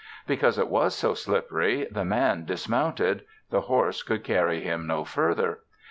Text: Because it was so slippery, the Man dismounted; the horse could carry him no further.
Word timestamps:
Because 0.25 0.57
it 0.57 0.67
was 0.67 0.95
so 0.95 1.13
slippery, 1.13 1.85
the 1.91 2.03
Man 2.03 2.43
dismounted; 2.43 3.21
the 3.51 3.61
horse 3.61 4.01
could 4.01 4.23
carry 4.23 4.59
him 4.61 4.87
no 4.87 5.03
further. 5.03 5.59